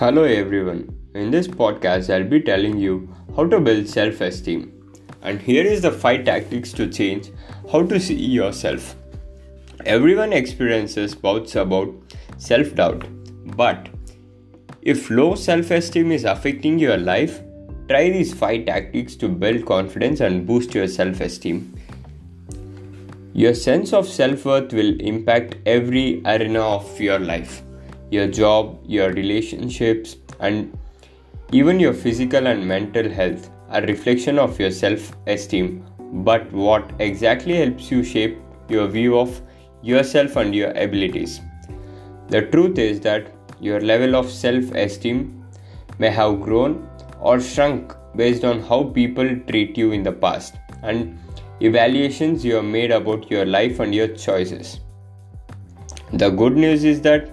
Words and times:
Hello 0.00 0.22
everyone. 0.24 0.78
In 1.14 1.30
this 1.30 1.46
podcast, 1.46 2.08
I'll 2.12 2.26
be 2.26 2.40
telling 2.40 2.78
you 2.78 3.14
how 3.36 3.44
to 3.46 3.60
build 3.60 3.86
self 3.86 4.22
esteem. 4.22 4.62
And 5.20 5.42
here 5.42 5.62
is 5.62 5.82
the 5.82 5.90
five 5.92 6.24
tactics 6.24 6.72
to 6.78 6.86
change 6.88 7.28
how 7.70 7.82
to 7.82 8.00
see 8.00 8.14
yourself. 8.14 8.96
Everyone 9.84 10.32
experiences 10.32 11.14
bouts 11.14 11.54
about 11.54 11.92
self 12.38 12.74
doubt, 12.74 13.06
but 13.58 13.90
if 14.80 15.10
low 15.10 15.34
self 15.34 15.70
esteem 15.70 16.12
is 16.12 16.24
affecting 16.24 16.78
your 16.78 16.96
life, 16.96 17.40
try 17.86 18.04
these 18.08 18.32
five 18.32 18.64
tactics 18.64 19.16
to 19.16 19.28
build 19.28 19.66
confidence 19.66 20.20
and 20.20 20.46
boost 20.46 20.74
your 20.74 20.88
self 20.88 21.20
esteem. 21.20 21.74
Your 23.34 23.52
sense 23.52 23.92
of 23.92 24.08
self 24.08 24.46
worth 24.46 24.72
will 24.72 24.98
impact 25.14 25.56
every 25.66 26.22
arena 26.24 26.62
of 26.76 26.98
your 26.98 27.18
life 27.18 27.62
your 28.10 28.26
job, 28.26 28.78
your 28.84 29.12
relationships, 29.12 30.16
and 30.40 30.76
even 31.52 31.80
your 31.80 31.94
physical 31.94 32.46
and 32.46 32.66
mental 32.66 33.08
health 33.08 33.50
are 33.68 33.82
reflection 33.82 34.38
of 34.38 34.58
your 34.58 34.70
self-esteem. 34.70 35.84
But 36.12 36.50
what 36.52 36.90
exactly 36.98 37.56
helps 37.56 37.90
you 37.90 38.02
shape 38.02 38.38
your 38.68 38.88
view 38.88 39.18
of 39.18 39.40
yourself 39.82 40.36
and 40.36 40.54
your 40.54 40.70
abilities? 40.72 41.40
The 42.28 42.42
truth 42.42 42.78
is 42.78 43.00
that 43.00 43.32
your 43.60 43.80
level 43.80 44.16
of 44.16 44.30
self-esteem 44.30 45.44
may 45.98 46.10
have 46.10 46.40
grown 46.40 46.88
or 47.20 47.40
shrunk 47.40 47.94
based 48.16 48.44
on 48.44 48.60
how 48.60 48.84
people 48.84 49.36
treat 49.48 49.76
you 49.76 49.92
in 49.92 50.02
the 50.02 50.12
past 50.12 50.54
and 50.82 51.18
evaluations 51.60 52.44
you 52.44 52.54
have 52.54 52.64
made 52.64 52.90
about 52.90 53.30
your 53.30 53.44
life 53.44 53.80
and 53.80 53.94
your 53.94 54.08
choices. 54.08 54.80
The 56.12 56.30
good 56.30 56.56
news 56.56 56.84
is 56.84 57.00
that 57.02 57.30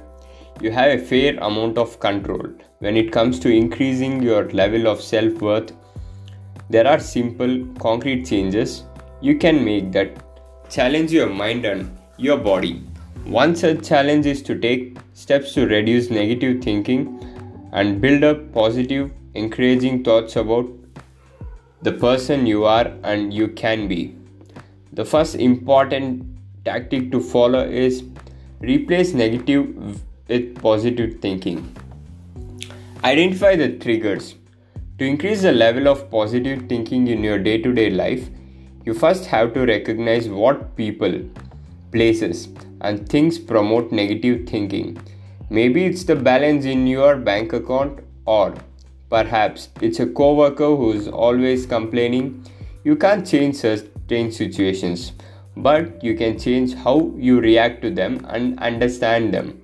you 0.61 0.71
have 0.71 0.91
a 0.91 1.03
fair 1.03 1.37
amount 1.37 1.77
of 1.77 1.99
control 1.99 2.47
when 2.79 2.97
it 2.97 3.11
comes 3.11 3.39
to 3.39 3.49
increasing 3.49 4.21
your 4.21 4.49
level 4.51 4.87
of 4.87 5.01
self 5.01 5.41
worth. 5.41 5.71
There 6.69 6.87
are 6.87 6.99
simple, 6.99 7.65
concrete 7.79 8.25
changes 8.25 8.83
you 9.21 9.37
can 9.37 9.63
make 9.65 9.91
that 9.91 10.23
challenge 10.69 11.11
your 11.11 11.29
mind 11.29 11.65
and 11.65 11.97
your 12.17 12.37
body. 12.37 12.83
One 13.25 13.55
such 13.55 13.87
challenge 13.87 14.25
is 14.25 14.41
to 14.43 14.57
take 14.57 14.97
steps 15.13 15.53
to 15.53 15.65
reduce 15.65 16.09
negative 16.09 16.61
thinking 16.61 17.19
and 17.71 17.99
build 17.99 18.23
up 18.23 18.53
positive, 18.53 19.11
encouraging 19.33 20.03
thoughts 20.03 20.35
about 20.35 20.67
the 21.81 21.91
person 21.91 22.45
you 22.45 22.65
are 22.65 22.91
and 23.03 23.33
you 23.33 23.47
can 23.49 23.87
be. 23.87 24.15
The 24.93 25.05
first 25.05 25.35
important 25.35 26.25
tactic 26.63 27.11
to 27.11 27.19
follow 27.19 27.67
is 27.67 28.03
replace 28.59 29.13
negative 29.13 30.01
with 30.27 30.61
positive 30.61 31.19
thinking. 31.21 31.75
Identify 33.03 33.55
the 33.55 33.77
triggers. 33.77 34.35
To 34.99 35.05
increase 35.05 35.43
the 35.43 35.51
level 35.51 35.87
of 35.87 36.09
positive 36.09 36.67
thinking 36.67 37.07
in 37.07 37.23
your 37.23 37.37
day 37.37 37.61
to 37.61 37.71
day 37.71 37.89
life, 37.89 38.29
you 38.83 38.93
first 38.93 39.25
have 39.25 39.53
to 39.53 39.65
recognize 39.65 40.27
what 40.27 40.75
people, 40.75 41.21
places, 41.91 42.49
and 42.81 43.07
things 43.07 43.37
promote 43.37 43.91
negative 43.91 44.47
thinking. 44.47 44.97
Maybe 45.49 45.85
it's 45.85 46.03
the 46.03 46.15
balance 46.15 46.65
in 46.65 46.87
your 46.87 47.15
bank 47.15 47.53
account, 47.53 47.99
or 48.25 48.55
perhaps 49.09 49.69
it's 49.81 49.99
a 49.99 50.07
coworker 50.07 50.75
who's 50.75 51.07
always 51.07 51.65
complaining. 51.65 52.45
You 52.83 52.95
can't 52.95 53.25
change 53.25 53.55
certain 53.55 54.31
situations, 54.31 55.13
but 55.55 56.03
you 56.03 56.15
can 56.15 56.39
change 56.39 56.73
how 56.73 57.11
you 57.15 57.39
react 57.39 57.81
to 57.83 57.91
them 57.91 58.25
and 58.29 58.59
understand 58.59 59.33
them. 59.33 59.61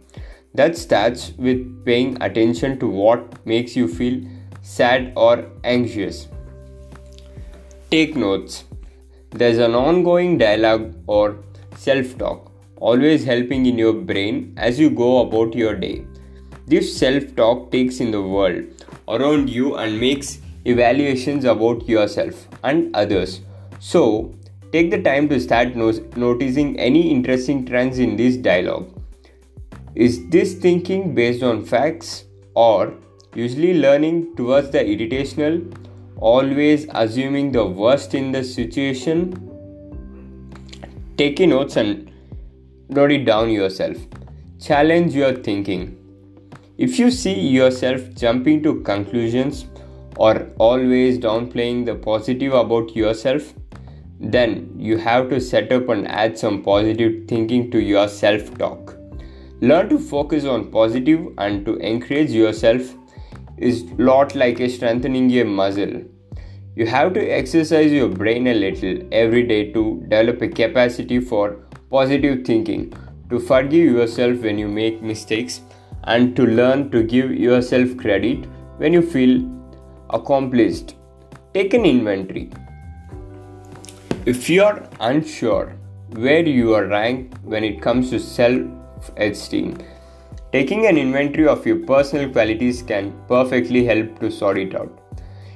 That 0.56 0.78
starts 0.78 1.34
with 1.38 1.84
paying 1.84 2.22
attention 2.22 2.80
to 2.80 2.88
what 2.88 3.44
makes 3.46 3.76
you 3.76 3.88
feel 3.88 4.22
sad 4.62 5.12
or 5.16 5.46
anxious. 5.64 6.28
Take 7.90 8.16
notes. 8.16 8.66
There's 9.32 9.58
an 9.58 9.74
ongoing 9.74 10.38
dialogue 10.38 10.94
or 11.08 11.38
self 11.76 12.18
talk, 12.20 12.52
always 12.78 13.26
helping 13.26 13.66
in 13.66 13.80
your 13.80 13.94
brain 13.94 14.54
as 14.58 14.80
you 14.80 14.92
go 14.92 15.22
about 15.22 15.56
your 15.56 15.76
day. 15.76 16.06
This 16.68 16.96
self 16.96 17.36
talk 17.36 17.72
takes 17.72 18.00
in 18.00 18.12
the 18.12 18.22
world 18.22 18.64
around 19.08 19.50
you 19.50 19.76
and 19.76 20.00
makes 20.00 20.40
evaluations 20.66 21.46
about 21.46 21.90
yourself 21.90 22.48
and 22.64 22.96
others. 22.96 23.42
So, 23.80 24.36
take 24.72 24.92
the 24.92 25.02
time 25.02 25.30
to 25.30 25.40
start 25.40 25.76
no- 25.76 26.06
noticing 26.16 26.80
any 26.80 27.10
interesting 27.10 27.66
trends 27.66 27.98
in 27.98 28.16
this 28.18 28.38
dialogue. 28.38 29.03
Is 29.96 30.28
this 30.30 30.56
thinking 30.56 31.14
based 31.14 31.44
on 31.44 31.64
facts 31.64 32.26
or 32.56 32.96
usually 33.36 33.76
learning 33.76 34.36
towards 34.36 34.72
the 34.72 34.84
irritational, 34.84 35.62
always 36.18 36.88
assuming 36.90 37.52
the 37.52 37.64
worst 37.64 38.16
in 38.16 38.32
the 38.32 38.44
situation? 38.44 39.34
Take 41.16 41.40
notes 41.42 41.76
and 41.76 42.12
note 42.90 43.12
it 43.12 43.26
down 43.26 43.52
yourself. 43.52 43.98
Challenge 44.60 45.14
your 45.14 45.34
thinking. 45.34 45.96
If 46.80 46.98
you 46.98 47.12
see 47.12 47.40
yourself 47.40 48.02
jumping 48.16 48.64
to 48.64 48.82
conclusions 48.82 49.68
or 50.18 50.48
always 50.58 51.20
downplaying 51.20 51.86
the 51.86 51.94
positive 51.94 52.54
about 52.54 52.96
yourself, 52.96 53.54
then 54.20 54.74
you 54.76 54.98
have 54.98 55.30
to 55.30 55.40
set 55.40 55.72
up 55.72 55.88
and 55.90 56.08
add 56.08 56.36
some 56.40 56.64
positive 56.64 57.28
thinking 57.28 57.70
to 57.70 57.80
your 57.80 58.08
self 58.08 58.58
talk. 58.58 58.93
Learn 59.62 59.90
to 59.90 60.00
focus 60.00 60.46
on 60.46 60.72
positive 60.72 61.28
and 61.38 61.66
to 61.66 61.76
encourage 61.78 62.32
yourself 62.32 62.94
is 63.58 63.84
lot 63.98 64.36
like 64.36 64.60
a 64.60 64.68
strengthening 64.68 65.32
a 65.40 65.46
muscle. 65.46 66.02
You 66.76 66.88
have 66.88 67.14
to 67.14 67.26
exercise 67.26 67.92
your 67.92 68.10
brain 68.10 68.48
a 68.48 68.54
little 68.54 69.08
every 69.12 69.44
day 69.44 69.72
to 69.74 70.02
develop 70.02 70.42
a 70.42 70.48
capacity 70.48 71.20
for 71.20 71.60
positive 71.90 72.46
thinking, 72.46 72.92
to 73.30 73.40
forgive 73.40 73.94
yourself 73.94 74.40
when 74.40 74.58
you 74.58 74.68
make 74.68 75.02
mistakes, 75.02 75.62
and 76.06 76.36
to 76.36 76.46
learn 76.46 76.90
to 76.92 77.04
give 77.04 77.32
yourself 77.32 77.96
credit 77.98 78.46
when 78.78 78.92
you 78.92 79.02
feel 79.02 79.48
accomplished. 80.10 80.96
Take 81.54 81.74
an 81.76 81.86
inventory. 81.86 82.50
If 84.26 84.50
you 84.50 84.64
are 84.64 84.90
unsure 85.00 85.76
where 86.16 86.46
you 86.46 86.74
are 86.74 86.86
ranked 86.86 87.38
when 87.44 87.64
it 87.64 87.82
comes 87.82 88.10
to 88.10 88.20
self 88.20 88.62
esteem. 89.18 89.78
Taking 90.52 90.86
an 90.86 90.98
inventory 90.98 91.48
of 91.48 91.66
your 91.66 91.80
personal 91.80 92.30
qualities 92.30 92.82
can 92.84 93.12
perfectly 93.28 93.86
help 93.86 94.20
to 94.20 94.30
sort 94.30 94.58
it 94.58 94.76
out. 94.76 95.00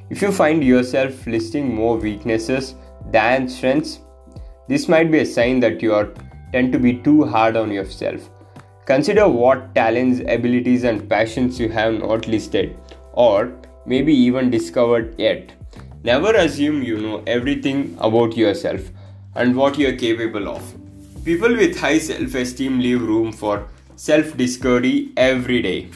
If 0.09 0.22
you 0.22 0.31
find 0.31 0.63
yourself 0.63 1.28
listing 1.28 1.75
more 1.75 1.97
weaknesses 1.97 2.75
than 3.12 3.47
strengths, 3.47 4.00
this 4.68 4.88
might 4.88 5.12
be 5.12 5.19
a 5.19 5.25
sign 5.25 5.59
that 5.59 5.81
you 5.81 5.94
are 5.94 6.13
tend 6.52 6.72
to 6.74 6.80
be 6.80 6.94
too 6.94 7.25
hard 7.25 7.56
on 7.58 7.72
yourself. 7.72 8.30
Consider 8.85 9.28
what 9.28 9.75
talents, 9.75 10.22
abilities, 10.28 10.84
and 10.84 11.09
passions 11.09 11.59
you 11.59 11.69
have 11.69 11.94
not 11.94 12.28
listed 12.28 12.78
or 13.14 13.52
maybe 13.85 14.14
even 14.14 14.50
discovered 14.50 15.14
yet. 15.19 15.52
Never 16.03 16.34
assume 16.34 16.84
you 16.84 16.97
know 16.97 17.24
everything 17.28 17.97
about 18.00 18.38
yourself 18.38 18.81
and 19.35 19.56
what 19.56 19.78
you 19.78 19.90
are 19.90 19.96
capable 19.96 20.47
of. 20.47 20.86
People 21.27 21.57
with 21.57 21.77
high 21.77 21.97
self 21.97 22.35
esteem 22.35 22.79
leave 22.79 23.01
room 23.01 23.33
for 23.33 23.67
self 23.97 24.38
discovery 24.38 25.11
every 25.17 25.61
day. 25.61 25.89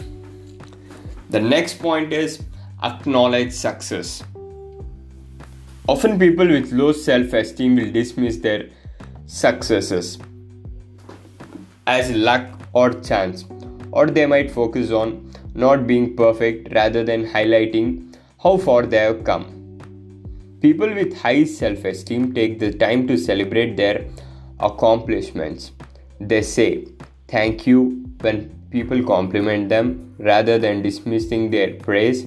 The 1.29 1.39
next 1.39 1.75
point 1.79 2.11
is 2.11 2.43
acknowledge 2.83 3.53
success. 3.53 4.23
Often, 5.87 6.19
people 6.19 6.49
with 6.49 6.73
low 6.73 6.91
self 6.91 7.31
esteem 7.31 7.77
will 7.77 7.93
dismiss 7.93 8.39
their 8.47 8.65
successes 9.25 10.17
as 11.87 12.11
luck 12.11 12.49
or 12.73 12.89
chance, 12.95 13.45
or 13.91 14.07
they 14.07 14.25
might 14.25 14.51
focus 14.51 14.91
on 14.91 15.13
not 15.53 15.87
being 15.87 16.17
perfect 16.17 16.73
rather 16.73 17.05
than 17.05 17.25
highlighting 17.25 18.17
how 18.43 18.57
far 18.57 18.81
they 18.85 18.97
have 18.97 19.23
come. 19.23 19.47
People 20.59 20.93
with 20.93 21.17
high 21.21 21.45
self 21.45 21.85
esteem 21.85 22.33
take 22.33 22.59
the 22.59 22.73
time 22.73 23.07
to 23.07 23.17
celebrate 23.17 23.77
their 23.77 24.03
accomplishments. 24.61 25.71
They 26.19 26.41
say 26.41 26.87
thank 27.27 27.65
you 27.67 28.05
when 28.21 28.49
people 28.71 29.03
compliment 29.03 29.69
them 29.69 30.15
rather 30.19 30.57
than 30.57 30.81
dismissing 30.81 31.49
their 31.51 31.73
praise. 31.75 32.25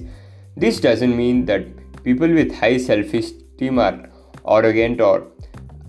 This 0.57 0.79
doesn't 0.79 1.15
mean 1.15 1.45
that 1.45 1.65
people 2.03 2.29
with 2.29 2.53
high 2.55 2.77
self 2.77 3.13
esteem 3.13 3.79
are 3.79 4.09
arrogant 4.47 5.01
or 5.01 5.27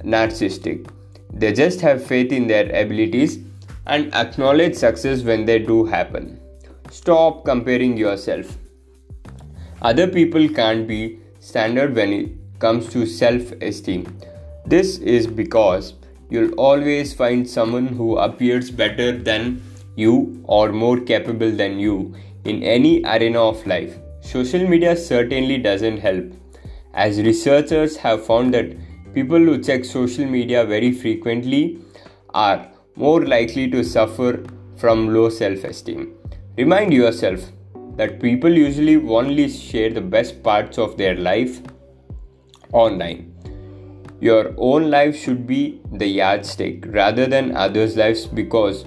narcissistic. 0.02 0.88
They 1.32 1.52
just 1.52 1.80
have 1.80 2.04
faith 2.04 2.32
in 2.32 2.46
their 2.46 2.64
abilities 2.74 3.38
and 3.86 4.12
acknowledge 4.14 4.74
success 4.74 5.22
when 5.22 5.44
they 5.44 5.58
do 5.58 5.84
happen. 5.84 6.40
Stop 6.90 7.44
comparing 7.44 7.96
yourself. 7.96 8.56
Other 9.82 10.06
people 10.08 10.48
can't 10.48 10.88
be 10.88 11.18
standard 11.40 11.94
when 11.94 12.12
it 12.12 12.58
comes 12.58 12.88
to 12.90 13.06
self 13.06 13.52
esteem. 13.60 14.06
This 14.64 14.98
is 14.98 15.26
because 15.26 15.94
you'll 16.30 16.54
always 16.54 17.14
find 17.14 17.48
someone 17.48 17.86
who 17.86 18.16
appears 18.18 18.70
better 18.70 19.16
than 19.16 19.62
you 19.96 20.42
or 20.44 20.72
more 20.72 20.98
capable 21.00 21.50
than 21.50 21.78
you 21.78 22.14
in 22.44 22.62
any 22.62 23.02
arena 23.04 23.40
of 23.40 23.66
life. 23.66 23.96
Social 24.20 24.66
media 24.66 24.96
certainly 24.96 25.58
doesn't 25.58 25.98
help, 25.98 26.24
as 26.94 27.20
researchers 27.20 27.96
have 27.96 28.24
found 28.26 28.52
that 28.54 28.76
people 29.14 29.38
who 29.38 29.62
check 29.62 29.84
social 29.84 30.26
media 30.26 30.64
very 30.64 30.92
frequently 30.92 31.78
are 32.34 32.66
more 32.96 33.24
likely 33.24 33.70
to 33.70 33.84
suffer 33.84 34.44
from 34.76 35.12
low 35.14 35.28
self 35.28 35.64
esteem. 35.64 36.14
Remind 36.56 36.92
yourself 36.92 37.40
that 37.96 38.20
people 38.20 38.52
usually 38.52 38.96
only 38.96 39.48
share 39.48 39.90
the 39.90 40.00
best 40.00 40.42
parts 40.42 40.78
of 40.78 40.96
their 40.96 41.14
life 41.14 41.60
online. 42.72 43.35
Your 44.20 44.54
own 44.56 44.90
life 44.90 45.16
should 45.16 45.46
be 45.46 45.80
the 45.92 46.06
yardstick 46.06 46.84
rather 46.86 47.26
than 47.26 47.56
others' 47.56 47.96
lives 47.96 48.26
because 48.26 48.84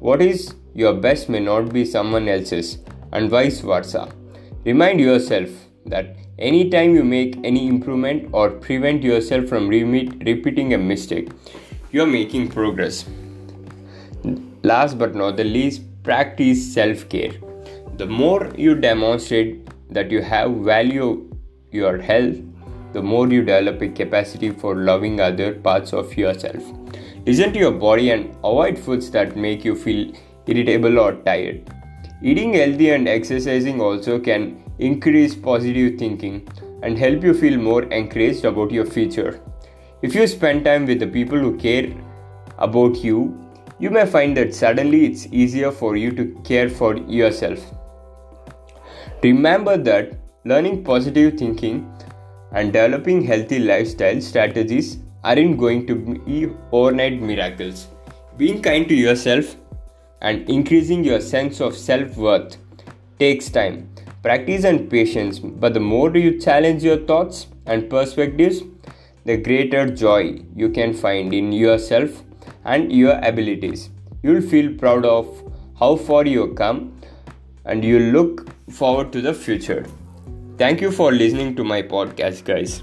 what 0.00 0.20
is 0.20 0.54
your 0.74 0.92
best 0.94 1.28
may 1.28 1.40
not 1.40 1.72
be 1.72 1.84
someone 1.84 2.28
else's, 2.28 2.78
and 3.12 3.30
vice 3.30 3.60
versa. 3.60 4.08
Remind 4.64 5.00
yourself 5.00 5.48
that 5.86 6.16
anytime 6.38 6.94
you 6.94 7.02
make 7.04 7.36
any 7.42 7.66
improvement 7.66 8.28
or 8.32 8.50
prevent 8.50 9.02
yourself 9.02 9.46
from 9.46 9.68
re- 9.68 10.08
repeating 10.30 10.74
a 10.74 10.78
mistake, 10.78 11.30
you 11.90 12.02
are 12.02 12.06
making 12.06 12.48
progress. 12.48 13.06
Last 14.62 14.98
but 14.98 15.14
not 15.14 15.36
the 15.36 15.44
least, 15.44 15.82
practice 16.02 16.72
self 16.72 17.08
care. 17.08 17.32
The 17.96 18.06
more 18.06 18.52
you 18.56 18.74
demonstrate 18.74 19.68
that 19.90 20.10
you 20.10 20.22
have 20.22 20.52
value 20.58 21.28
your 21.72 21.98
health, 21.98 22.36
the 22.92 23.02
more 23.02 23.28
you 23.28 23.40
develop 23.42 23.80
a 23.82 23.88
capacity 23.88 24.50
for 24.50 24.74
loving 24.74 25.20
other 25.20 25.54
parts 25.54 25.92
of 25.92 26.16
yourself. 26.16 26.62
Listen 27.26 27.52
to 27.52 27.58
your 27.58 27.72
body 27.72 28.10
and 28.10 28.30
avoid 28.44 28.78
foods 28.78 29.10
that 29.10 29.36
make 29.36 29.64
you 29.64 29.74
feel 29.74 30.12
irritable 30.46 30.98
or 30.98 31.12
tired. 31.24 31.70
Eating 32.22 32.54
healthy 32.54 32.90
and 32.90 33.08
exercising 33.08 33.80
also 33.80 34.18
can 34.18 34.62
increase 34.78 35.34
positive 35.34 35.98
thinking 35.98 36.48
and 36.82 36.98
help 36.98 37.22
you 37.22 37.34
feel 37.34 37.58
more 37.58 37.82
encouraged 37.84 38.44
about 38.44 38.70
your 38.70 38.86
future. 38.86 39.40
If 40.02 40.14
you 40.14 40.26
spend 40.26 40.64
time 40.64 40.86
with 40.86 41.00
the 41.00 41.06
people 41.06 41.38
who 41.38 41.56
care 41.56 41.92
about 42.58 42.96
you, 43.04 43.44
you 43.78 43.90
may 43.90 44.06
find 44.06 44.36
that 44.36 44.54
suddenly 44.54 45.06
it's 45.06 45.26
easier 45.26 45.70
for 45.70 45.96
you 45.96 46.10
to 46.12 46.26
care 46.44 46.68
for 46.68 46.96
yourself. 46.96 47.60
Remember 49.22 49.76
that 49.76 50.12
learning 50.44 50.84
positive 50.84 51.38
thinking 51.38 51.92
and 52.52 52.72
developing 52.72 53.22
healthy 53.22 53.58
lifestyle 53.58 54.20
strategies 54.20 54.98
aren't 55.24 55.58
going 55.58 55.86
to 55.86 55.94
be 55.94 56.48
overnight 56.72 57.20
miracles. 57.20 57.88
Being 58.36 58.62
kind 58.62 58.88
to 58.88 58.94
yourself 58.94 59.56
and 60.20 60.48
increasing 60.48 61.04
your 61.04 61.20
sense 61.20 61.60
of 61.60 61.76
self 61.76 62.16
worth 62.16 62.56
takes 63.18 63.50
time, 63.50 63.88
practice, 64.22 64.64
and 64.64 64.90
patience. 64.90 65.38
But 65.38 65.74
the 65.74 65.80
more 65.80 66.16
you 66.16 66.40
challenge 66.40 66.82
your 66.82 66.98
thoughts 66.98 67.46
and 67.66 67.90
perspectives, 67.90 68.62
the 69.24 69.36
greater 69.36 69.86
joy 69.86 70.42
you 70.56 70.70
can 70.70 70.94
find 70.94 71.34
in 71.34 71.52
yourself 71.52 72.22
and 72.64 72.92
your 72.92 73.18
abilities. 73.22 73.90
You'll 74.22 74.40
feel 74.40 74.74
proud 74.74 75.04
of 75.04 75.26
how 75.78 75.96
far 75.96 76.26
you 76.26 76.46
have 76.46 76.56
come 76.56 77.00
and 77.64 77.84
you'll 77.84 78.12
look 78.12 78.48
forward 78.70 79.12
to 79.12 79.20
the 79.20 79.34
future. 79.34 79.84
Thank 80.58 80.80
you 80.82 80.90
for 80.90 81.10
listening 81.12 81.54
to 81.56 81.64
my 81.64 81.82
podcast, 81.82 82.44
guys. 82.44 82.82